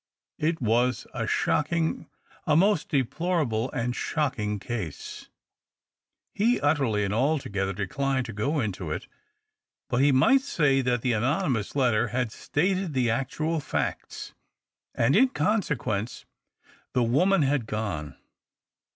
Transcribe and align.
It 0.39 0.59
was 0.59 1.05
a 1.13 1.27
shocking;— 1.27 2.07
a 2.47 2.55
most 2.55 2.89
de 2.89 3.03
plorable 3.03 3.69
and 3.71 3.95
shocking 3.95 4.57
case. 4.57 5.29
He" 6.33 6.59
utterly 6.59 7.03
and 7.03 7.13
altogether 7.13 7.71
declined" 7.71 8.25
to 8.25 8.33
go 8.33 8.59
into 8.61 8.89
it. 8.89 9.05
But 9.89 10.01
he 10.01 10.11
might 10.11 10.41
say 10.41 10.81
that 10.81 11.03
the 11.03 11.13
anonymous 11.13 11.75
letter 11.75 12.07
had 12.07 12.31
stated 12.31 12.93
the 12.95 13.11
actual 13.11 13.59
facts, 13.59 14.33
and 14.95 15.15
in 15.15 15.27
consequence 15.29 16.25
the 16.93 17.03
woman 17.03 17.43
had 17.43 17.67
gone. 17.67 18.15